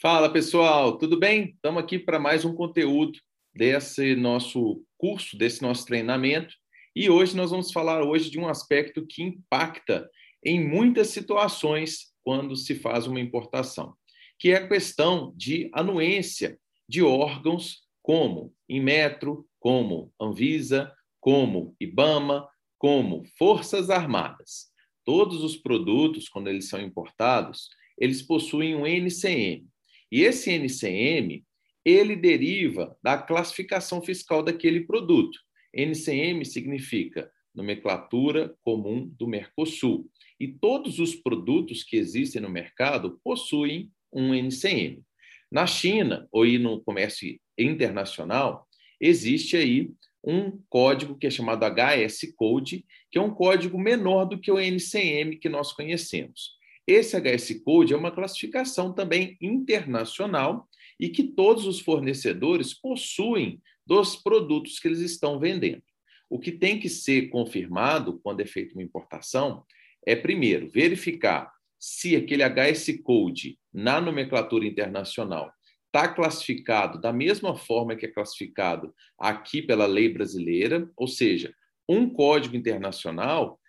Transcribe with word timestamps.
Fala 0.00 0.32
pessoal, 0.32 0.96
tudo 0.96 1.18
bem? 1.18 1.54
Estamos 1.56 1.82
aqui 1.82 1.98
para 1.98 2.20
mais 2.20 2.44
um 2.44 2.54
conteúdo 2.54 3.18
desse 3.52 4.14
nosso 4.14 4.84
curso, 4.96 5.36
desse 5.36 5.60
nosso 5.60 5.84
treinamento. 5.86 6.54
E 6.94 7.10
hoje 7.10 7.36
nós 7.36 7.50
vamos 7.50 7.72
falar 7.72 8.04
hoje 8.04 8.30
de 8.30 8.38
um 8.38 8.46
aspecto 8.46 9.04
que 9.04 9.24
impacta 9.24 10.08
em 10.44 10.64
muitas 10.64 11.08
situações 11.08 12.12
quando 12.22 12.54
se 12.54 12.76
faz 12.76 13.08
uma 13.08 13.18
importação, 13.18 13.92
que 14.38 14.52
é 14.52 14.58
a 14.58 14.68
questão 14.68 15.34
de 15.36 15.68
anuência 15.74 16.60
de 16.88 17.02
órgãos 17.02 17.80
como 18.00 18.54
Inmetro, 18.68 19.48
como 19.58 20.12
Anvisa, 20.20 20.94
como 21.18 21.74
IBAMA, 21.80 22.48
como 22.78 23.24
Forças 23.36 23.90
Armadas. 23.90 24.68
Todos 25.04 25.42
os 25.42 25.56
produtos, 25.56 26.28
quando 26.28 26.46
eles 26.46 26.68
são 26.68 26.80
importados, 26.80 27.68
eles 27.98 28.22
possuem 28.22 28.76
um 28.76 28.86
NCM, 28.86 29.66
e 30.10 30.22
esse 30.22 30.50
NCM, 30.50 31.44
ele 31.84 32.16
deriva 32.16 32.96
da 33.02 33.16
classificação 33.18 34.02
fiscal 34.02 34.42
daquele 34.42 34.80
produto. 34.80 35.38
NCM 35.74 36.44
significa 36.44 37.30
nomenclatura 37.54 38.54
comum 38.62 39.06
do 39.18 39.26
Mercosul. 39.26 40.10
E 40.38 40.48
todos 40.48 40.98
os 40.98 41.14
produtos 41.14 41.82
que 41.82 41.96
existem 41.96 42.40
no 42.40 42.48
mercado 42.48 43.20
possuem 43.24 43.90
um 44.12 44.34
NCM. 44.34 45.02
Na 45.50 45.66
China, 45.66 46.28
ou 46.30 46.46
no 46.46 46.80
comércio 46.80 47.38
internacional, 47.56 48.66
existe 49.00 49.56
aí 49.56 49.90
um 50.22 50.60
código 50.68 51.16
que 51.16 51.26
é 51.26 51.30
chamado 51.30 51.64
HS 51.64 52.32
Code, 52.36 52.84
que 53.10 53.18
é 53.18 53.20
um 53.20 53.34
código 53.34 53.78
menor 53.78 54.26
do 54.26 54.38
que 54.38 54.50
o 54.50 54.58
NCM 54.58 55.36
que 55.36 55.48
nós 55.48 55.72
conhecemos. 55.72 56.57
Esse 56.88 57.20
HS 57.20 57.60
Code 57.62 57.92
é 57.92 57.96
uma 57.98 58.10
classificação 58.10 58.94
também 58.94 59.36
internacional 59.42 60.66
e 60.98 61.10
que 61.10 61.22
todos 61.22 61.66
os 61.66 61.80
fornecedores 61.80 62.72
possuem 62.72 63.60
dos 63.84 64.16
produtos 64.16 64.78
que 64.78 64.88
eles 64.88 65.00
estão 65.00 65.38
vendendo. 65.38 65.82
O 66.30 66.38
que 66.38 66.50
tem 66.50 66.80
que 66.80 66.88
ser 66.88 67.28
confirmado 67.28 68.18
quando 68.22 68.40
é 68.40 68.46
feita 68.46 68.72
uma 68.72 68.82
importação 68.82 69.66
é, 70.06 70.16
primeiro, 70.16 70.70
verificar 70.70 71.52
se 71.78 72.16
aquele 72.16 72.42
HS 72.42 73.02
Code 73.02 73.58
na 73.70 74.00
nomenclatura 74.00 74.66
internacional 74.66 75.52
está 75.88 76.08
classificado 76.08 76.98
da 76.98 77.12
mesma 77.12 77.54
forma 77.54 77.96
que 77.96 78.06
é 78.06 78.10
classificado 78.10 78.94
aqui 79.18 79.60
pela 79.60 79.84
lei 79.84 80.08
brasileira, 80.08 80.90
ou 80.96 81.06
seja, 81.06 81.52
um 81.86 82.08
código 82.08 82.56
internacional 82.56 83.60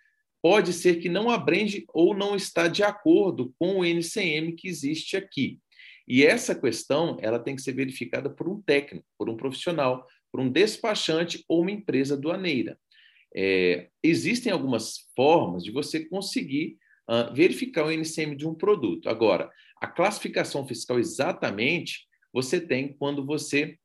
pode 0.42 0.72
ser 0.72 0.96
que 0.96 1.08
não 1.08 1.30
abrange 1.30 1.84
ou 1.92 2.14
não 2.14 2.34
está 2.34 2.68
de 2.68 2.82
acordo 2.82 3.54
com 3.58 3.78
o 3.78 3.84
NCM 3.84 4.52
que 4.52 4.68
existe 4.68 5.16
aqui. 5.16 5.58
E 6.06 6.24
essa 6.24 6.54
questão 6.54 7.16
ela 7.20 7.38
tem 7.38 7.54
que 7.54 7.62
ser 7.62 7.72
verificada 7.72 8.28
por 8.28 8.48
um 8.48 8.60
técnico, 8.60 9.06
por 9.18 9.28
um 9.28 9.36
profissional, 9.36 10.06
por 10.32 10.40
um 10.40 10.50
despachante 10.50 11.44
ou 11.48 11.62
uma 11.62 11.70
empresa 11.70 12.16
doaneira. 12.16 12.78
É, 13.34 13.88
existem 14.02 14.50
algumas 14.52 15.08
formas 15.14 15.62
de 15.62 15.70
você 15.70 16.04
conseguir 16.06 16.78
uh, 17.08 17.32
verificar 17.34 17.84
o 17.84 17.90
NCM 17.90 18.34
de 18.34 18.46
um 18.46 18.54
produto. 18.54 19.08
Agora, 19.08 19.50
a 19.80 19.86
classificação 19.86 20.66
fiscal 20.66 20.98
exatamente 20.98 22.08
você 22.32 22.60
tem 22.60 22.92
quando 22.92 23.24
você 23.24 23.76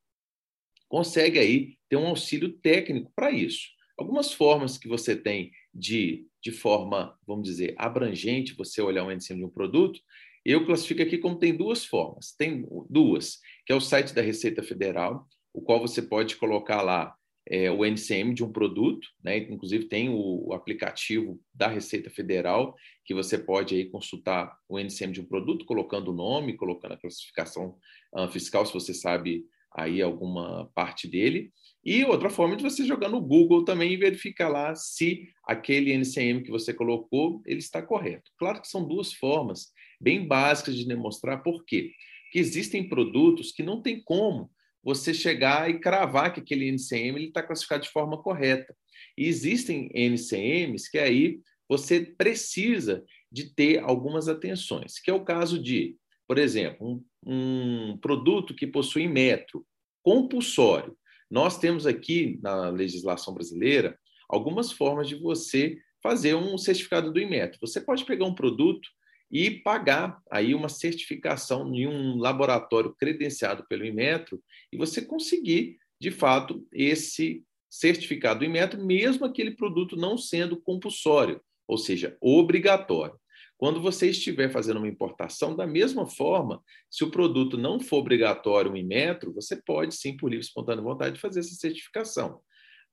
consegue 0.88 1.40
aí 1.40 1.78
ter 1.90 1.98
um 1.98 2.08
auxílio 2.08 2.54
técnico 2.54 3.12
para 3.16 3.32
isso. 3.32 3.68
Algumas 3.98 4.34
formas 4.34 4.78
que 4.78 4.88
você 4.88 5.16
tem 5.16 5.52
de, 5.74 6.28
de 6.46 6.52
forma, 6.52 7.18
vamos 7.26 7.50
dizer, 7.50 7.74
abrangente, 7.76 8.54
você 8.54 8.80
olhar 8.80 9.04
o 9.04 9.10
NCM 9.10 9.40
de 9.40 9.46
um 9.46 9.50
produto, 9.50 10.00
eu 10.46 10.64
classifico 10.64 11.02
aqui 11.02 11.18
como 11.18 11.40
tem 11.40 11.58
duas 11.58 11.84
formas. 11.84 12.36
Tem 12.38 12.64
duas, 12.88 13.40
que 13.66 13.74
é 13.74 13.76
o 13.76 13.82
site 13.82 14.14
da 14.14 14.22
Receita 14.22 14.62
Federal, 14.62 15.28
o 15.52 15.60
qual 15.60 15.80
você 15.80 16.04
pode 16.04 16.36
colocar 16.36 16.84
lá 16.84 17.16
é, 17.50 17.72
o 17.72 17.84
NCM 17.84 18.36
de 18.36 18.44
um 18.44 18.52
produto, 18.52 19.08
né? 19.24 19.38
inclusive 19.38 19.86
tem 19.86 20.10
o, 20.10 20.50
o, 20.50 20.54
aplicativo 20.54 21.42
da 21.52 21.68
Receita 21.68 22.12
Federal, 22.12 22.76
que 23.04 23.16
você 23.16 23.40
pode 23.40 23.74
aí 23.74 23.86
consultar 23.86 24.56
o 24.70 24.78
NCM 24.78 25.14
de 25.14 25.22
um 25.22 25.26
produto, 25.26 25.66
colocando 25.66 26.12
o 26.12 26.16
nome, 26.16 26.56
colocando 26.56 26.92
a 26.92 26.98
classificação 26.98 27.76
uh, 28.14 28.28
fiscal, 28.28 28.68
se 28.68 28.74
você 28.74 28.94
sabe 28.94 29.46
aí 29.76 30.02
alguma 30.02 30.72
parte 30.74 31.08
dele. 31.08 31.52
E 31.84 32.04
outra 32.06 32.30
forma 32.30 32.56
de 32.56 32.64
você 32.64 32.86
jogar 32.86 33.10
no 33.10 33.22
Google 33.22 33.64
também 33.64 33.94
e 33.94 33.98
verificar 33.98 34.50
lá 34.50 34.74
se 34.74 35.28
aquele 35.46 35.92
NCM 35.94 36.44
que 36.44 36.50
você 36.50 36.74
colocou 36.74 37.42
ele 37.46 37.60
está 37.60 37.82
correto. 37.82 38.32
Claro 38.40 38.62
que 38.62 38.68
são 38.68 38.88
duas 38.88 39.14
formas 39.14 39.72
bem 40.00 40.26
básicas 40.28 40.76
de 40.76 40.88
demonstrar 40.88 41.44
por 41.44 41.64
quê. 41.66 41.92
Porque 42.24 42.40
existem 42.40 42.88
produtos 42.88 43.52
que 43.52 43.62
não 43.62 43.82
tem 43.82 44.02
como 44.04 44.50
você 44.84 45.14
chegar 45.14 45.70
e 45.70 45.80
cravar 45.80 46.34
que 46.34 46.40
aquele 46.40 46.68
NCM 46.72 47.26
está 47.26 47.42
classificado 47.44 47.84
de 47.84 47.90
forma 47.90 48.22
correta. 48.22 48.76
E 49.18 49.26
existem 49.26 49.90
NCMs 49.94 50.90
que 50.90 50.98
aí 50.98 51.40
você 51.68 52.02
precisa 52.02 53.04
de 53.32 53.54
ter 53.54 53.80
algumas 53.80 54.28
atenções, 54.28 55.00
que 55.00 55.10
é 55.10 55.14
o 55.14 55.26
caso 55.26 55.62
de, 55.62 55.98
por 56.28 56.38
exemplo, 56.38 56.86
um, 56.86 57.04
um 57.26 57.98
produto 57.98 58.54
que 58.54 58.68
possui 58.68 59.08
metro 59.08 59.66
compulsório 60.04 60.96
nós 61.30 61.58
temos 61.58 61.86
aqui 61.86 62.40
na 62.42 62.70
legislação 62.70 63.34
brasileira 63.34 63.98
algumas 64.30 64.72
formas 64.72 65.08
de 65.08 65.16
você 65.16 65.78
fazer 66.02 66.36
um 66.36 66.58
certificado 66.58 67.12
do 67.12 67.20
Inmetro. 67.20 67.60
Você 67.62 67.82
pode 67.82 68.06
pegar 68.06 68.26
um 68.26 68.36
produto 68.36 68.88
e 69.32 69.50
pagar 69.50 70.22
aí 70.32 70.54
uma 70.54 70.70
certificação 70.70 71.74
em 71.74 71.88
um 71.88 72.18
laboratório 72.18 72.94
credenciado 72.94 73.66
pelo 73.68 73.86
Inmetro 73.86 74.42
e 74.72 74.78
você 74.78 75.02
conseguir, 75.02 75.78
de 76.00 76.12
fato, 76.12 76.66
esse 76.72 77.44
certificado 77.70 78.40
do 78.40 78.46
Inmetro, 78.46 78.86
mesmo 78.86 79.26
aquele 79.26 79.52
produto 79.52 79.98
não 79.98 80.18
sendo 80.18 80.62
compulsório, 80.62 81.42
ou 81.68 81.78
seja, 81.78 82.16
obrigatório. 82.22 83.20
Quando 83.58 83.82
você 83.82 84.10
estiver 84.10 84.52
fazendo 84.52 84.78
uma 84.78 84.88
importação, 84.88 85.56
da 85.56 85.66
mesma 85.66 86.06
forma, 86.06 86.62
se 86.90 87.04
o 87.04 87.12
produto 87.12 87.58
não 87.58 87.80
for 87.80 87.98
obrigatório 87.98 88.76
em 88.76 88.84
metro, 88.84 89.34
você 89.34 89.56
pode 89.56 89.96
sim, 89.96 90.18
por 90.18 90.30
livre 90.30 90.46
espontânea 90.46 90.84
vontade, 90.84 91.20
fazer 91.20 91.40
essa 91.40 91.56
certificação. 91.56 92.42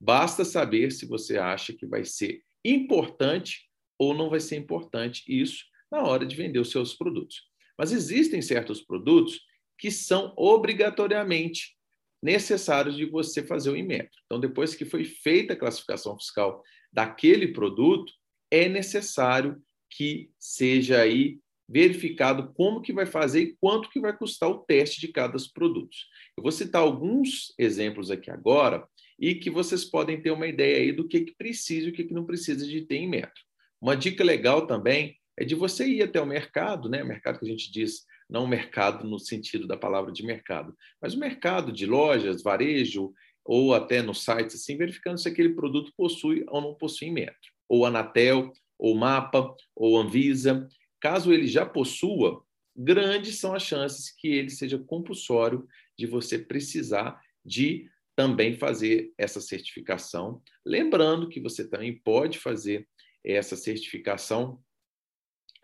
Basta 0.00 0.44
saber 0.44 0.92
se 0.92 1.06
você 1.06 1.36
acha 1.36 1.72
que 1.72 1.86
vai 1.86 2.04
ser 2.04 2.42
importante 2.64 3.68
ou 3.98 4.14
não 4.14 4.30
vai 4.30 4.40
ser 4.40 4.56
importante 4.56 5.24
isso 5.28 5.64
na 5.90 6.02
hora 6.02 6.24
de 6.24 6.36
vender 6.36 6.60
os 6.60 6.70
seus 6.70 6.94
produtos. 6.94 7.42
Mas 7.76 7.92
existem 7.92 8.40
certos 8.40 8.80
produtos 8.80 9.40
que 9.78 9.90
são 9.90 10.32
obrigatoriamente 10.36 11.76
necessários 12.22 12.96
de 12.96 13.04
você 13.04 13.44
fazer 13.44 13.70
o 13.70 13.76
Inmetro. 13.76 14.16
Então, 14.26 14.38
depois 14.38 14.74
que 14.76 14.84
foi 14.84 15.04
feita 15.04 15.54
a 15.54 15.56
classificação 15.56 16.16
fiscal 16.16 16.62
daquele 16.92 17.48
produto, 17.48 18.12
é 18.50 18.68
necessário 18.68 19.60
que 19.96 20.30
seja 20.38 21.00
aí 21.00 21.38
verificado 21.68 22.52
como 22.54 22.82
que 22.82 22.92
vai 22.92 23.06
fazer 23.06 23.42
e 23.42 23.56
quanto 23.60 23.88
que 23.88 24.00
vai 24.00 24.16
custar 24.16 24.50
o 24.50 24.58
teste 24.58 25.00
de 25.00 25.08
cada 25.08 25.32
dos 25.32 25.46
produtos. 25.46 26.06
Eu 26.36 26.42
vou 26.42 26.52
citar 26.52 26.82
alguns 26.82 27.54
exemplos 27.58 28.10
aqui 28.10 28.30
agora 28.30 28.86
e 29.18 29.34
que 29.34 29.50
vocês 29.50 29.84
podem 29.84 30.20
ter 30.20 30.30
uma 30.30 30.46
ideia 30.46 30.78
aí 30.78 30.92
do 30.92 31.08
que, 31.08 31.20
que 31.20 31.34
precisa 31.34 31.86
e 31.86 31.90
o 31.90 31.92
que, 31.92 32.04
que 32.04 32.14
não 32.14 32.26
precisa 32.26 32.66
de 32.66 32.82
ter 32.82 32.96
em 32.96 33.08
metro. 33.08 33.40
Uma 33.80 33.96
dica 33.96 34.22
legal 34.22 34.66
também 34.66 35.16
é 35.38 35.44
de 35.44 35.54
você 35.54 35.86
ir 35.86 36.02
até 36.02 36.20
o 36.20 36.26
mercado, 36.26 36.88
né? 36.88 37.02
Mercado 37.02 37.38
que 37.38 37.46
a 37.46 37.48
gente 37.48 37.72
diz, 37.72 38.04
não 38.28 38.46
mercado 38.46 39.08
no 39.08 39.18
sentido 39.18 39.66
da 39.66 39.76
palavra 39.76 40.12
de 40.12 40.24
mercado, 40.24 40.76
mas 41.00 41.14
o 41.14 41.18
mercado 41.18 41.72
de 41.72 41.86
lojas, 41.86 42.42
varejo 42.42 43.12
ou 43.44 43.74
até 43.74 44.02
no 44.02 44.14
site, 44.14 44.54
assim, 44.54 44.76
verificando 44.76 45.18
se 45.18 45.28
aquele 45.28 45.54
produto 45.54 45.92
possui 45.96 46.44
ou 46.48 46.60
não 46.60 46.74
possui 46.74 47.10
metro. 47.10 47.50
Ou 47.68 47.86
Anatel, 47.86 48.52
ou 48.82 48.96
MAPA, 48.96 49.54
ou 49.76 49.96
Anvisa. 49.96 50.68
Caso 51.00 51.32
ele 51.32 51.46
já 51.46 51.64
possua, 51.64 52.44
grandes 52.76 53.38
são 53.38 53.54
as 53.54 53.62
chances 53.62 54.10
que 54.10 54.26
ele 54.26 54.50
seja 54.50 54.76
compulsório 54.76 55.68
de 55.96 56.04
você 56.04 56.36
precisar 56.36 57.22
de 57.46 57.88
também 58.16 58.56
fazer 58.56 59.12
essa 59.16 59.40
certificação. 59.40 60.42
Lembrando 60.66 61.28
que 61.28 61.40
você 61.40 61.68
também 61.68 61.96
pode 61.96 62.40
fazer 62.40 62.88
essa 63.22 63.54
certificação 63.54 64.60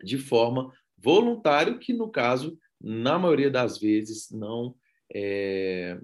de 0.01 0.17
forma 0.17 0.73
voluntária, 0.97 1.77
que 1.77 1.91
no 1.91 2.09
caso, 2.09 2.57
na 2.81 3.19
maioria 3.19 3.51
das 3.51 3.77
vezes, 3.77 4.31
não 4.31 4.73
é, 5.13 5.99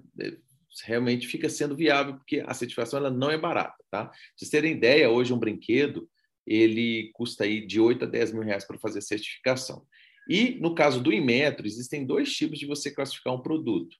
realmente 0.84 1.26
fica 1.26 1.48
sendo 1.48 1.74
viável, 1.74 2.16
porque 2.16 2.44
a 2.46 2.52
certificação 2.52 2.98
ela 2.98 3.10
não 3.10 3.30
é 3.30 3.38
barata. 3.38 3.82
Tá? 3.90 4.04
Pra 4.04 4.14
vocês 4.36 4.50
terem 4.50 4.72
ideia, 4.72 5.08
hoje 5.08 5.32
um 5.32 5.38
brinquedo 5.38 6.06
ele 6.46 7.10
custa 7.12 7.44
aí 7.44 7.66
de 7.66 7.80
8 7.80 8.04
a 8.04 8.08
10 8.08 8.32
mil 8.32 8.42
reais 8.42 8.64
para 8.64 8.78
fazer 8.78 9.00
certificação. 9.00 9.86
E 10.28 10.56
no 10.60 10.74
caso 10.74 11.00
do 11.00 11.12
Inmetro, 11.12 11.66
existem 11.66 12.04
dois 12.04 12.32
tipos 12.32 12.58
de 12.58 12.66
você 12.66 12.90
classificar 12.90 13.34
um 13.34 13.42
produto 13.42 13.96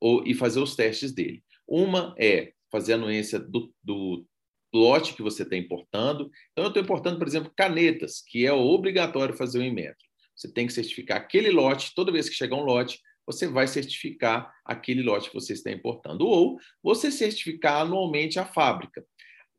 ou, 0.00 0.26
e 0.26 0.34
fazer 0.34 0.60
os 0.60 0.76
testes 0.76 1.12
dele. 1.12 1.42
Uma 1.66 2.14
é 2.18 2.52
fazer 2.70 2.92
a 2.92 2.96
anuência 2.96 3.38
do, 3.38 3.72
do 3.82 4.26
lote 4.72 5.14
que 5.14 5.22
você 5.22 5.44
está 5.44 5.56
importando. 5.56 6.30
Então, 6.52 6.64
eu 6.64 6.68
estou 6.68 6.82
importando, 6.82 7.18
por 7.18 7.26
exemplo, 7.26 7.52
canetas, 7.56 8.20
que 8.20 8.44
é 8.44 8.52
obrigatório 8.52 9.36
fazer 9.36 9.60
o 9.60 9.62
Inmetro. 9.62 10.04
Você 10.36 10.52
tem 10.52 10.66
que 10.66 10.72
certificar 10.72 11.16
aquele 11.16 11.50
lote, 11.50 11.92
toda 11.94 12.12
vez 12.12 12.28
que 12.28 12.34
chegar 12.34 12.56
um 12.56 12.64
lote, 12.64 12.98
você 13.26 13.46
vai 13.46 13.66
certificar 13.66 14.52
aquele 14.64 15.02
lote 15.02 15.30
que 15.30 15.34
você 15.34 15.52
está 15.52 15.70
importando. 15.70 16.26
Ou 16.26 16.58
você 16.82 17.10
certificar 17.10 17.82
anualmente 17.82 18.38
a 18.38 18.44
fábrica. 18.44 19.04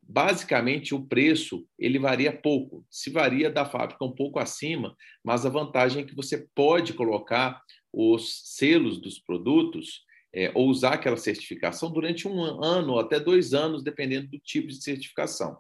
Basicamente, 0.07 0.94
o 0.94 1.04
preço 1.04 1.66
ele 1.80 1.98
varia 1.98 2.31
pouco. 2.31 2.86
Se 2.90 3.10
varia 3.10 3.50
da 3.50 3.66
fábrica 3.66 4.06
um 4.06 4.12
pouco 4.12 4.38
acima, 4.38 4.96
mas 5.24 5.46
a 5.46 5.50
vantagem 5.50 6.04
é 6.04 6.06
que 6.06 6.16
você 6.16 6.48
pode 6.54 6.94
colocar 6.94 7.62
os 7.92 8.42
selos 8.56 9.00
dos 9.00 9.19
produtos 9.19 10.04
é, 10.34 10.52
ou 10.54 10.68
usar 10.68 10.96
aquela 10.96 11.18
certificação 11.18 11.92
durante 11.92 12.28
um 12.28 12.40
ano 12.63 12.94
ou 12.94 13.00
até 13.00 13.19
dois 13.19 13.54
anos, 13.54 13.84
dependendo 13.84 14.28
do 14.28 14.38
tipo 14.38 14.68
de 14.68 14.84
certificação. 14.84 15.57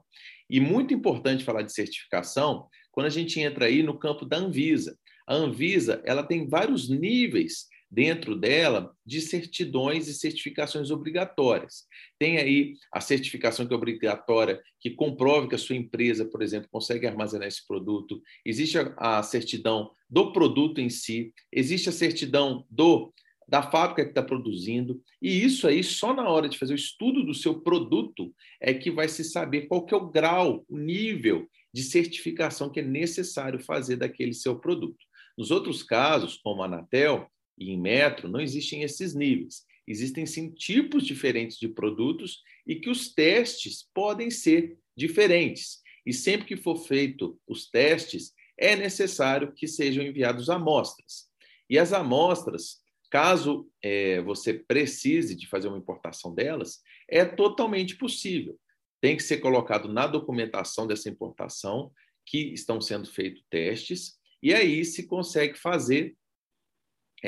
E 0.49 0.59
muito 0.59 0.93
importante 0.93 1.43
falar 1.43 1.63
de 1.63 1.73
certificação 1.73 2.67
quando 2.91 3.07
a 3.07 3.11
gente 3.11 3.39
entra 3.39 3.65
aí 3.65 3.81
no 3.81 3.97
campo 3.97 4.25
da 4.25 4.37
Anvisa. 4.37 4.97
A 5.27 5.33
Anvisa 5.33 6.03
ela 6.05 6.23
tem 6.23 6.47
vários 6.47 6.87
níveis 6.87 7.67
dentro 7.89 8.35
dela 8.35 8.93
de 9.05 9.21
certidões 9.21 10.07
e 10.07 10.13
certificações 10.13 10.91
obrigatórias. 10.91 11.85
Tem 12.19 12.37
aí 12.37 12.73
a 12.91 12.99
certificação 12.99 13.65
que 13.65 13.73
é 13.73 13.77
obrigatória, 13.77 14.61
que 14.79 14.91
comprove 14.91 15.47
que 15.47 15.55
a 15.55 15.59
sua 15.59 15.75
empresa, 15.75 16.25
por 16.25 16.41
exemplo, 16.41 16.69
consegue 16.71 17.07
armazenar 17.07 17.47
esse 17.47 17.65
produto. 17.65 18.21
Existe 18.45 18.77
a, 18.97 19.21
certidão 19.23 19.91
do 20.09 20.31
produto 20.31 20.81
em 20.81 20.89
si, 20.89 21.33
existe 21.51 21.89
a 21.89 21.93
certidão 21.93 22.65
do 22.69 23.13
da 23.47 23.61
fábrica 23.61 24.03
que 24.03 24.09
está 24.09 24.23
produzindo, 24.23 24.99
e 25.21 25.43
isso 25.43 25.67
aí 25.67 25.83
só 25.83 26.15
na 26.15 26.27
hora 26.27 26.49
de 26.49 26.57
fazer 26.57 26.73
o 26.73 26.75
estudo 26.75 27.23
do 27.23 27.31
seu 27.31 27.61
produto 27.61 28.33
é 28.59 28.73
que 28.73 28.89
vai 28.89 29.07
se 29.07 29.23
saber 29.23 29.67
qual 29.67 29.85
que 29.85 29.93
é 29.93 29.97
o 29.97 30.09
grau, 30.09 30.65
o 30.67 30.79
nível 30.79 31.47
de 31.71 31.83
certificação 31.83 32.71
que 32.71 32.79
é 32.79 32.83
necessário 32.83 33.59
fazer 33.59 33.97
daquele 33.97 34.33
seu 34.33 34.57
produto. 34.57 34.97
Nos 35.37 35.51
outros 35.51 35.83
casos, 35.83 36.37
como 36.37 36.63
a 36.63 36.65
Anatel, 36.65 37.29
e 37.57 37.71
em 37.71 37.79
metro, 37.79 38.27
não 38.27 38.39
existem 38.39 38.83
esses 38.83 39.13
níveis. 39.13 39.63
Existem 39.87 40.25
sim 40.25 40.49
tipos 40.49 41.05
diferentes 41.05 41.57
de 41.57 41.67
produtos 41.67 42.41
e 42.65 42.75
que 42.75 42.89
os 42.89 43.13
testes 43.13 43.87
podem 43.93 44.31
ser 44.31 44.77
diferentes. 44.97 45.81
E 46.05 46.13
sempre 46.13 46.47
que 46.47 46.57
for 46.57 46.75
feito 46.75 47.39
os 47.47 47.69
testes, 47.69 48.33
é 48.57 48.75
necessário 48.75 49.53
que 49.53 49.67
sejam 49.67 50.03
enviados 50.03 50.49
amostras. 50.49 51.27
E 51.69 51.77
as 51.77 51.93
amostras, 51.93 52.79
caso 53.11 53.69
é, 53.81 54.21
você 54.21 54.53
precise 54.53 55.35
de 55.35 55.47
fazer 55.47 55.67
uma 55.67 55.77
importação 55.77 56.33
delas, 56.33 56.79
é 57.09 57.25
totalmente 57.25 57.95
possível. 57.97 58.59
Tem 59.01 59.15
que 59.15 59.23
ser 59.23 59.37
colocado 59.37 59.87
na 59.87 60.07
documentação 60.07 60.87
dessa 60.87 61.09
importação 61.09 61.91
que 62.25 62.53
estão 62.53 62.81
sendo 62.81 63.07
feitos 63.07 63.43
testes, 63.49 64.17
e 64.41 64.53
aí 64.53 64.83
se 64.83 65.05
consegue 65.05 65.57
fazer 65.57 66.15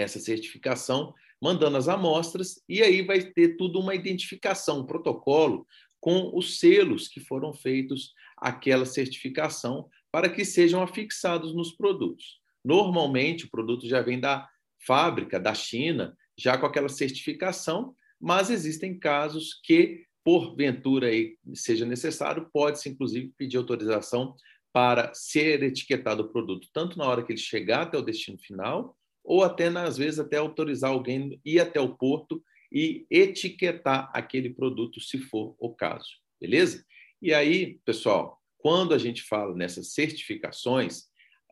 essa 0.01 0.19
certificação, 0.19 1.13
mandando 1.41 1.77
as 1.77 1.87
amostras, 1.87 2.61
e 2.67 2.81
aí 2.81 3.01
vai 3.01 3.21
ter 3.21 3.57
tudo 3.57 3.79
uma 3.79 3.95
identificação, 3.95 4.79
um 4.79 4.85
protocolo 4.85 5.67
com 5.99 6.31
os 6.35 6.59
selos 6.59 7.07
que 7.07 7.19
foram 7.19 7.53
feitos 7.53 8.13
aquela 8.37 8.85
certificação 8.85 9.89
para 10.11 10.29
que 10.29 10.45
sejam 10.45 10.81
afixados 10.81 11.53
nos 11.53 11.71
produtos. 11.71 12.39
Normalmente, 12.63 13.45
o 13.45 13.49
produto 13.49 13.87
já 13.87 14.01
vem 14.01 14.19
da 14.19 14.47
fábrica, 14.85 15.39
da 15.39 15.53
China, 15.53 16.15
já 16.37 16.57
com 16.57 16.65
aquela 16.65 16.89
certificação, 16.89 17.95
mas 18.19 18.49
existem 18.49 18.97
casos 18.97 19.59
que, 19.63 20.05
porventura 20.23 21.07
aí 21.07 21.37
seja 21.53 21.85
necessário, 21.85 22.49
pode-se 22.51 22.89
inclusive 22.89 23.31
pedir 23.37 23.57
autorização 23.57 24.35
para 24.73 25.13
ser 25.13 25.63
etiquetado 25.63 26.23
o 26.23 26.29
produto, 26.29 26.67
tanto 26.73 26.97
na 26.97 27.05
hora 27.05 27.23
que 27.23 27.31
ele 27.31 27.39
chegar 27.39 27.83
até 27.83 27.97
o 27.97 28.01
destino 28.01 28.37
final, 28.37 28.96
ou 29.27 29.43
até, 29.43 29.67
às 29.67 29.97
vezes, 29.97 30.19
até 30.19 30.37
autorizar 30.37 30.89
alguém 30.89 31.39
ir 31.43 31.59
até 31.59 31.81
o 31.81 31.97
porto 31.97 32.41
e 32.71 33.05
etiquetar 33.11 34.09
aquele 34.13 34.49
produto, 34.49 35.01
se 35.01 35.17
for 35.17 35.53
o 35.59 35.75
caso, 35.75 36.07
beleza? 36.39 36.85
E 37.21 37.33
aí, 37.33 37.77
pessoal, 37.83 38.41
quando 38.57 38.93
a 38.93 38.97
gente 38.97 39.23
fala 39.23 39.53
nessas 39.53 39.93
certificações, 39.93 41.03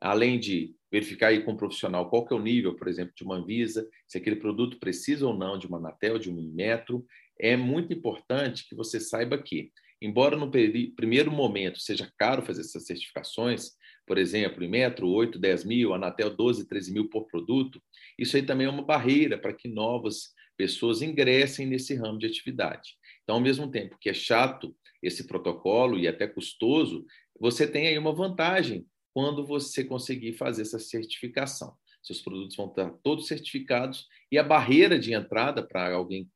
além 0.02 0.40
de 0.40 0.74
verificar 0.90 1.28
aí 1.28 1.44
com 1.44 1.52
o 1.52 1.58
profissional 1.58 2.10
qual 2.10 2.26
que 2.26 2.34
é 2.34 2.38
o 2.38 2.42
nível, 2.42 2.76
por 2.76 2.88
exemplo, 2.88 3.14
de 3.14 3.24
uma 3.26 3.36
Anvisa, 3.36 3.86
se 4.08 4.18
aquele 4.18 4.38
produto 4.38 4.80
precisa 4.80 5.28
ou 5.28 5.38
não 5.38 5.60
de 5.60 5.68
uma 5.68 5.78
Anatel, 5.78 6.18
de 6.18 6.32
um 6.32 6.40
Inmetro, 6.40 7.06
é 7.38 7.58
muito 7.58 7.92
importante 7.92 8.68
que 8.70 8.76
você 8.76 9.02
saiba 9.02 9.38
que, 9.38 9.70
embora 10.02 10.38
no 10.38 10.50
primeiro 10.50 11.30
momento 11.30 11.80
seja 11.80 12.10
caro 12.18 12.42
fazer 12.42 12.62
essas 12.62 12.86
certificações, 12.86 13.72
por 14.06 14.18
exemplo, 14.18 14.64
em 14.64 14.68
metro, 14.68 15.08
8, 15.10 15.40
10 15.40 15.64
mil, 15.66 15.94
Anatel 15.94 16.36
12, 16.36 16.68
13 16.68 16.94
mil 16.94 17.10
por 17.10 17.26
produto, 17.28 17.82
isso 18.18 18.36
aí 18.36 18.44
também 18.44 18.68
é 18.68 18.70
uma 18.70 18.84
barreira 18.84 19.38
para 19.38 19.54
que 19.54 19.68
novas 19.68 20.34
pessoas 20.56 21.02
ingressem 21.02 21.66
nesse 21.66 21.96
ramo 21.96 22.20
de 22.20 22.26
atividade. 22.26 22.98
Então, 23.24 23.36
ao 23.36 23.42
mesmo 23.42 23.70
tempo 23.70 23.98
que 24.00 24.10
é 24.10 24.14
chato 24.14 24.76
esse 25.02 25.28
protocolo 25.28 25.98
e 25.98 26.08
até 26.08 26.28
custoso, 26.28 27.06
você 27.40 27.68
tem 27.68 27.88
aí 27.88 27.98
uma 27.98 28.14
vantagem 28.14 28.86
quando 29.14 29.46
você 29.46 29.84
conseguir 29.84 30.34
fazer 30.34 30.62
essa 30.62 30.80
certificação. 30.80 31.76
Seus 32.02 32.22
produtos 32.22 32.56
vão 32.56 32.68
estar 32.68 32.90
todos 33.04 33.28
certificados 33.28 34.08
e 34.32 34.38
a 34.38 34.44
barreira 34.44 35.00
de 35.00 35.14
entrada 35.14 35.66
para 35.66 35.94
alguém 35.94 36.30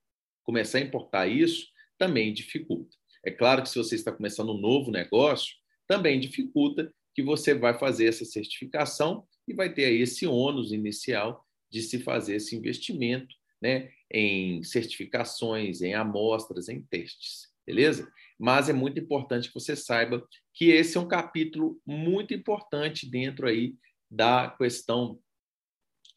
começar 0.44 0.80
a 0.80 0.82
importar 0.82 1.28
isso 1.28 1.68
também 1.98 2.34
dificulta. 2.34 2.96
É 3.24 3.30
claro 3.30 3.62
que 3.62 3.70
se 3.70 3.78
você 3.78 3.96
está 3.96 4.12
começando 4.12 4.52
um 4.52 4.60
novo 4.60 4.90
negócio, 4.90 5.54
também 5.86 6.20
dificulta 6.20 6.92
que 7.20 7.26
você 7.26 7.54
vai 7.54 7.78
fazer 7.78 8.06
essa 8.06 8.24
certificação 8.24 9.26
e 9.46 9.54
vai 9.54 9.74
ter 9.74 9.86
aí 9.86 10.02
esse 10.02 10.26
ônus 10.26 10.72
inicial 10.72 11.46
de 11.70 11.82
se 11.82 12.00
fazer 12.00 12.38
esse 12.38 12.56
investimento 12.56 13.36
né, 13.62 13.92
em 14.10 14.64
certificações, 14.64 15.82
em 15.82 15.94
amostras, 15.94 16.70
em 16.70 16.82
testes, 16.84 17.50
beleza? 17.68 18.10
Mas 18.40 18.70
é 18.70 18.74
muito 18.74 18.98
importante 19.00 19.50
que 19.50 19.54
você 19.54 19.76
saiba 19.76 20.26
que 20.54 20.70
esse 20.70 20.98
é 20.98 21.02
um 21.02 21.10
capítulo 21.10 21.82
muito 21.86 22.34
importante 22.34 23.06
dentro 23.06 23.48
aí 23.48 23.76
da 24.10 24.50
questão 24.58 25.20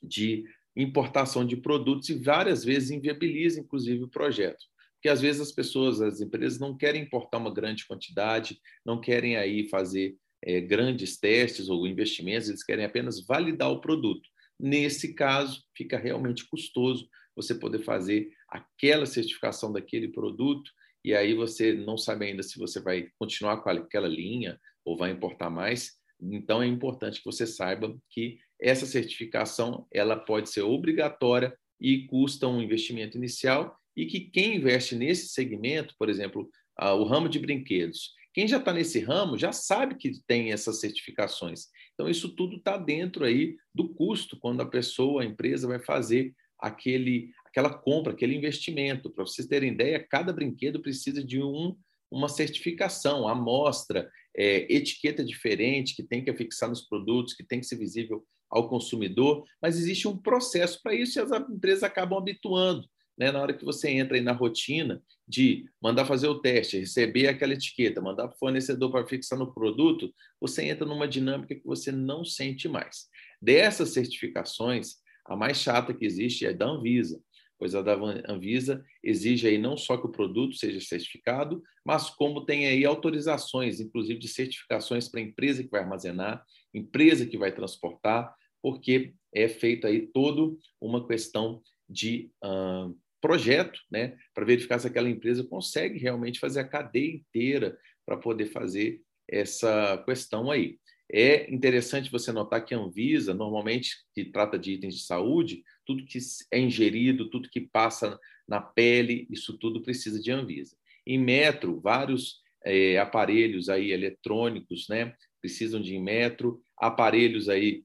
de 0.00 0.44
importação 0.76 1.44
de 1.44 1.56
produtos 1.56 2.08
e 2.10 2.14
várias 2.14 2.64
vezes 2.64 2.90
inviabiliza, 2.90 3.60
inclusive, 3.60 4.04
o 4.04 4.08
projeto. 4.08 4.64
Porque 4.94 5.08
às 5.08 5.20
vezes 5.20 5.42
as 5.42 5.50
pessoas, 5.50 6.00
as 6.00 6.20
empresas 6.20 6.60
não 6.60 6.76
querem 6.76 7.02
importar 7.02 7.38
uma 7.38 7.52
grande 7.52 7.84
quantidade, 7.86 8.60
não 8.86 9.00
querem 9.00 9.36
aí 9.36 9.68
fazer 9.68 10.16
é, 10.44 10.60
grandes 10.60 11.18
testes 11.18 11.68
ou 11.68 11.86
investimentos, 11.86 12.48
eles 12.48 12.64
querem 12.64 12.84
apenas 12.84 13.24
validar 13.24 13.70
o 13.70 13.80
produto. 13.80 14.28
Nesse 14.58 15.14
caso, 15.14 15.62
fica 15.76 15.98
realmente 15.98 16.46
custoso 16.48 17.08
você 17.34 17.54
poder 17.54 17.80
fazer 17.80 18.30
aquela 18.48 19.06
certificação 19.06 19.72
daquele 19.72 20.08
produto 20.08 20.70
e 21.04 21.14
aí 21.14 21.34
você 21.34 21.72
não 21.72 21.98
sabe 21.98 22.26
ainda 22.26 22.42
se 22.42 22.58
você 22.58 22.80
vai 22.80 23.08
continuar 23.18 23.58
com 23.58 23.70
aquela 23.70 24.06
linha 24.06 24.60
ou 24.84 24.96
vai 24.96 25.10
importar 25.10 25.50
mais. 25.50 25.92
Então 26.20 26.62
é 26.62 26.66
importante 26.66 27.18
que 27.18 27.24
você 27.24 27.46
saiba 27.46 27.96
que 28.10 28.38
essa 28.60 28.86
certificação 28.86 29.86
ela 29.90 30.16
pode 30.16 30.50
ser 30.50 30.62
obrigatória 30.62 31.56
e 31.80 32.06
custa 32.06 32.46
um 32.46 32.62
investimento 32.62 33.16
inicial 33.16 33.76
e 33.96 34.06
que 34.06 34.20
quem 34.20 34.56
investe 34.56 34.94
nesse 34.94 35.28
segmento, 35.28 35.94
por 35.98 36.08
exemplo, 36.08 36.48
o 36.78 37.04
ramo 37.04 37.28
de 37.28 37.40
brinquedos, 37.40 38.12
quem 38.32 38.48
já 38.48 38.58
está 38.58 38.72
nesse 38.72 38.98
ramo 39.00 39.36
já 39.36 39.52
sabe 39.52 39.96
que 39.96 40.12
tem 40.26 40.52
essas 40.52 40.80
certificações. 40.80 41.66
Então, 41.94 42.08
isso 42.08 42.34
tudo 42.34 42.56
está 42.56 42.76
dentro 42.76 43.24
aí 43.24 43.56
do 43.74 43.92
custo 43.94 44.38
quando 44.38 44.62
a 44.62 44.66
pessoa, 44.66 45.22
a 45.22 45.26
empresa, 45.26 45.68
vai 45.68 45.78
fazer 45.78 46.34
aquele, 46.58 47.30
aquela 47.44 47.72
compra, 47.72 48.12
aquele 48.12 48.34
investimento. 48.34 49.10
Para 49.10 49.26
vocês 49.26 49.46
terem 49.46 49.72
ideia, 49.72 50.06
cada 50.08 50.32
brinquedo 50.32 50.80
precisa 50.80 51.22
de 51.22 51.42
um, 51.42 51.76
uma 52.10 52.28
certificação, 52.28 53.28
amostra, 53.28 54.10
é, 54.34 54.72
etiqueta 54.74 55.22
diferente 55.22 55.94
que 55.94 56.02
tem 56.02 56.24
que 56.24 56.30
afixar 56.30 56.68
nos 56.68 56.82
produtos, 56.82 57.34
que 57.34 57.44
tem 57.44 57.60
que 57.60 57.66
ser 57.66 57.76
visível 57.76 58.24
ao 58.50 58.68
consumidor, 58.68 59.44
mas 59.60 59.78
existe 59.78 60.06
um 60.06 60.16
processo 60.16 60.78
para 60.82 60.94
isso 60.94 61.18
e 61.18 61.22
as 61.22 61.30
empresas 61.30 61.82
acabam 61.82 62.18
habituando 62.18 62.86
né, 63.18 63.30
na 63.30 63.40
hora 63.40 63.52
que 63.52 63.64
você 63.64 63.90
entra 63.90 64.16
aí 64.16 64.22
na 64.22 64.32
rotina 64.32 65.02
de 65.28 65.64
mandar 65.80 66.04
fazer 66.04 66.28
o 66.28 66.40
teste, 66.40 66.78
receber 66.78 67.28
aquela 67.28 67.52
etiqueta, 67.52 68.00
mandar 68.00 68.28
para 68.28 68.36
o 68.36 68.38
fornecedor 68.38 68.90
para 68.90 69.06
fixar 69.06 69.38
no 69.38 69.52
produto, 69.52 70.12
você 70.40 70.64
entra 70.64 70.86
numa 70.86 71.08
dinâmica 71.08 71.54
que 71.54 71.64
você 71.64 71.92
não 71.92 72.24
sente 72.24 72.68
mais. 72.68 73.08
Dessas 73.40 73.90
certificações, 73.90 74.96
a 75.26 75.36
mais 75.36 75.58
chata 75.58 75.94
que 75.94 76.04
existe 76.04 76.46
é 76.46 76.52
da 76.52 76.66
Anvisa, 76.66 77.20
pois 77.58 77.74
a 77.74 77.82
da 77.82 77.94
Anvisa 78.28 78.84
exige 79.04 79.46
aí 79.46 79.56
não 79.56 79.76
só 79.76 79.96
que 79.96 80.06
o 80.06 80.10
produto 80.10 80.56
seja 80.56 80.80
certificado, 80.80 81.62
mas 81.86 82.10
como 82.10 82.44
tem 82.44 82.66
aí 82.66 82.84
autorizações, 82.84 83.78
inclusive 83.78 84.18
de 84.18 84.28
certificações 84.28 85.08
para 85.08 85.20
a 85.20 85.22
empresa 85.22 85.62
que 85.62 85.70
vai 85.70 85.82
armazenar, 85.82 86.44
empresa 86.74 87.24
que 87.24 87.38
vai 87.38 87.52
transportar, 87.52 88.34
porque 88.60 89.14
é 89.32 89.48
feito 89.48 89.86
aí 89.86 90.08
toda 90.08 90.56
uma 90.80 91.06
questão 91.06 91.62
de 91.88 92.30
uh, 92.44 92.96
projeto, 93.22 93.80
né, 93.90 94.18
para 94.34 94.44
verificar 94.44 94.80
se 94.80 94.88
aquela 94.88 95.08
empresa 95.08 95.44
consegue 95.44 95.98
realmente 95.98 96.40
fazer 96.40 96.60
a 96.60 96.68
cadeia 96.68 97.14
inteira 97.14 97.78
para 98.04 98.16
poder 98.16 98.46
fazer 98.46 99.00
essa 99.30 100.02
questão 100.04 100.50
aí. 100.50 100.78
É 101.10 101.52
interessante 101.52 102.10
você 102.10 102.32
notar 102.32 102.64
que 102.64 102.74
a 102.74 102.78
Anvisa, 102.78 103.32
normalmente, 103.32 103.96
que 104.14 104.24
trata 104.24 104.58
de 104.58 104.72
itens 104.72 104.96
de 104.96 105.02
saúde, 105.02 105.62
tudo 105.86 106.04
que 106.04 106.18
é 106.50 106.58
ingerido, 106.58 107.30
tudo 107.30 107.48
que 107.48 107.60
passa 107.60 108.18
na 108.48 108.60
pele, 108.60 109.26
isso 109.30 109.56
tudo 109.56 109.82
precisa 109.82 110.20
de 110.20 110.32
Anvisa. 110.32 110.76
Em 111.06 111.18
metro, 111.18 111.80
vários 111.80 112.40
é, 112.64 112.98
aparelhos 112.98 113.68
aí 113.68 113.92
eletrônicos, 113.92 114.88
né, 114.88 115.14
precisam 115.40 115.80
de 115.80 115.96
metro, 115.98 116.60
aparelhos 116.76 117.48
aí 117.48 117.84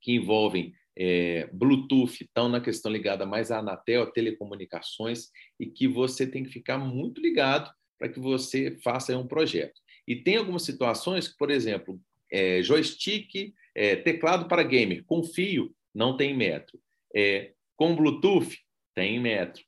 que 0.00 0.12
envolvem 0.12 0.74
é, 0.96 1.48
Bluetooth, 1.52 2.22
estão 2.22 2.48
na 2.48 2.60
questão 2.60 2.90
ligada 2.90 3.26
mais 3.26 3.50
à 3.50 3.58
Anatel, 3.58 4.02
a 4.02 4.10
telecomunicações, 4.10 5.28
e 5.58 5.66
que 5.66 5.88
você 5.88 6.26
tem 6.26 6.44
que 6.44 6.50
ficar 6.50 6.78
muito 6.78 7.20
ligado 7.20 7.72
para 7.98 8.08
que 8.08 8.20
você 8.20 8.78
faça 8.82 9.16
um 9.16 9.26
projeto. 9.26 9.80
E 10.06 10.16
tem 10.16 10.36
algumas 10.36 10.62
situações 10.62 11.28
que, 11.28 11.36
por 11.36 11.50
exemplo, 11.50 12.00
é, 12.30 12.62
joystick, 12.62 13.54
é, 13.74 13.96
teclado 13.96 14.46
para 14.46 14.62
gamer 14.62 15.04
com 15.04 15.22
fio, 15.22 15.74
não 15.94 16.16
tem 16.16 16.36
metro. 16.36 16.78
É, 17.14 17.52
com 17.76 17.94
Bluetooth, 17.94 18.58
tem 18.94 19.20
metro. 19.20 19.62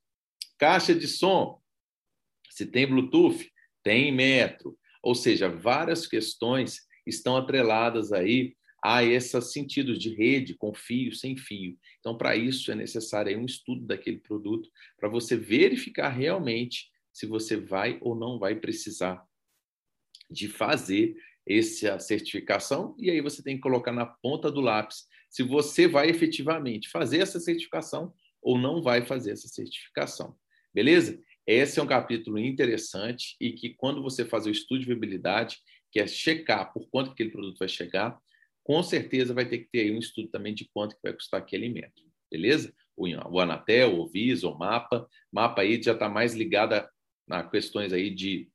Caixa 0.58 0.94
de 0.94 1.08
som, 1.08 1.60
se 2.50 2.66
tem 2.66 2.86
Bluetooth, 2.86 3.50
tem 3.82 4.12
metro. 4.12 4.78
Ou 5.02 5.14
seja, 5.14 5.48
várias 5.48 6.06
questões 6.06 6.80
estão 7.06 7.36
atreladas 7.36 8.12
aí 8.12 8.54
a 8.88 9.02
esses 9.02 9.52
sentidos 9.52 9.98
de 9.98 10.14
rede, 10.14 10.54
com 10.54 10.72
fio, 10.72 11.12
sem 11.12 11.36
fio. 11.36 11.76
Então, 11.98 12.16
para 12.16 12.36
isso, 12.36 12.70
é 12.70 12.74
necessário 12.76 13.36
um 13.36 13.44
estudo 13.44 13.84
daquele 13.84 14.18
produto, 14.18 14.70
para 14.96 15.08
você 15.08 15.36
verificar 15.36 16.08
realmente 16.10 16.88
se 17.12 17.26
você 17.26 17.56
vai 17.56 17.98
ou 18.00 18.14
não 18.14 18.38
vai 18.38 18.54
precisar 18.54 19.26
de 20.30 20.46
fazer 20.46 21.16
essa 21.44 21.98
certificação, 21.98 22.94
e 22.96 23.10
aí 23.10 23.20
você 23.20 23.42
tem 23.42 23.56
que 23.56 23.62
colocar 23.62 23.90
na 23.90 24.06
ponta 24.06 24.52
do 24.52 24.60
lápis 24.60 25.08
se 25.28 25.42
você 25.42 25.88
vai 25.88 26.08
efetivamente 26.08 26.88
fazer 26.88 27.18
essa 27.18 27.40
certificação 27.40 28.14
ou 28.40 28.56
não 28.56 28.80
vai 28.80 29.04
fazer 29.04 29.32
essa 29.32 29.48
certificação. 29.48 30.36
Beleza? 30.72 31.20
Esse 31.44 31.80
é 31.80 31.82
um 31.82 31.88
capítulo 31.88 32.38
interessante 32.38 33.34
e 33.40 33.50
que, 33.50 33.70
quando 33.70 34.00
você 34.00 34.24
fazer 34.24 34.50
o 34.50 34.52
estudo 34.52 34.78
de 34.78 34.86
viabilidade, 34.86 35.58
que 35.90 35.98
é 35.98 36.06
checar 36.06 36.72
por 36.72 36.88
quanto 36.88 37.10
aquele 37.10 37.30
produto 37.30 37.58
vai 37.58 37.68
chegar, 37.68 38.16
com 38.66 38.82
certeza 38.82 39.32
vai 39.32 39.48
ter 39.48 39.58
que 39.58 39.68
ter 39.70 39.92
um 39.92 39.98
estudo 40.00 40.26
também 40.26 40.52
de 40.52 40.68
quanto 40.74 40.96
que 40.96 41.02
vai 41.04 41.12
custar 41.12 41.40
aquele 41.40 41.66
alimento. 41.66 42.02
Beleza? 42.28 42.74
O 42.96 43.38
Anatel, 43.38 43.96
o 43.96 44.08
Visa, 44.08 44.48
o 44.48 44.58
Mapa. 44.58 45.08
Mapa 45.32 45.62
aí 45.62 45.80
já 45.80 45.92
está 45.92 46.08
mais 46.08 46.34
ligada 46.34 46.90
a 47.30 47.44
questões 47.44 47.92
aí 47.92 48.10
de 48.10 48.50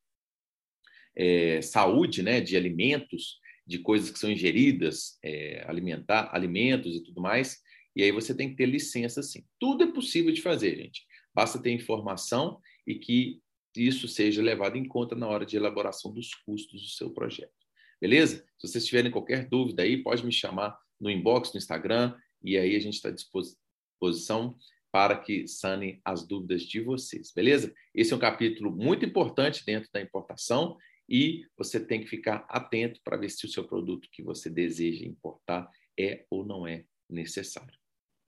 é, 1.15 1.61
saúde, 1.61 2.21
né, 2.21 2.41
de 2.41 2.57
alimentos, 2.57 3.39
de 3.65 3.79
coisas 3.79 4.11
que 4.11 4.19
são 4.19 4.29
ingeridas, 4.29 5.17
é, 5.23 5.63
alimentar, 5.65 6.29
alimentos 6.33 6.93
e 6.93 7.01
tudo 7.01 7.21
mais. 7.21 7.61
E 7.95 8.03
aí 8.03 8.11
você 8.11 8.35
tem 8.35 8.49
que 8.49 8.57
ter 8.57 8.65
licença, 8.65 9.23
sim. 9.23 9.45
Tudo 9.57 9.85
é 9.85 9.93
possível 9.93 10.33
de 10.33 10.41
fazer, 10.41 10.75
gente. 10.75 11.05
Basta 11.33 11.57
ter 11.57 11.71
informação 11.71 12.59
e 12.85 12.95
que 12.95 13.39
isso 13.77 14.09
seja 14.09 14.41
levado 14.41 14.75
em 14.75 14.85
conta 14.85 15.15
na 15.15 15.29
hora 15.29 15.45
de 15.45 15.55
elaboração 15.55 16.13
dos 16.13 16.33
custos 16.35 16.81
do 16.81 16.87
seu 16.89 17.11
projeto. 17.11 17.60
Beleza? 18.01 18.43
Se 18.57 18.67
vocês 18.67 18.85
tiverem 18.85 19.11
qualquer 19.11 19.47
dúvida 19.47 19.83
aí, 19.83 20.01
pode 20.01 20.25
me 20.25 20.31
chamar 20.31 20.75
no 20.99 21.09
inbox, 21.09 21.53
no 21.53 21.59
Instagram, 21.59 22.17
e 22.43 22.57
aí 22.57 22.75
a 22.75 22.79
gente 22.79 22.95
está 22.95 23.09
à 23.09 23.11
disposição 23.11 24.57
para 24.91 25.17
que 25.17 25.47
sanem 25.47 26.01
as 26.03 26.27
dúvidas 26.27 26.63
de 26.63 26.81
vocês, 26.81 27.31
beleza? 27.31 27.73
Esse 27.93 28.11
é 28.11 28.15
um 28.15 28.19
capítulo 28.19 28.71
muito 28.71 29.05
importante 29.05 29.63
dentro 29.65 29.89
da 29.93 30.01
importação 30.01 30.77
e 31.07 31.45
você 31.57 31.79
tem 31.79 32.01
que 32.01 32.07
ficar 32.07 32.45
atento 32.49 32.99
para 33.03 33.17
ver 33.17 33.29
se 33.29 33.45
o 33.45 33.49
seu 33.49 33.65
produto 33.65 34.09
que 34.11 34.21
você 34.21 34.49
deseja 34.49 35.05
importar 35.05 35.69
é 35.97 36.25
ou 36.29 36.45
não 36.45 36.67
é 36.67 36.85
necessário. 37.09 37.77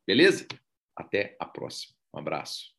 Beleza? 0.06 0.48
Até 0.96 1.36
a 1.39 1.46
próxima. 1.46 1.96
Um 2.13 2.20
abraço. 2.20 2.74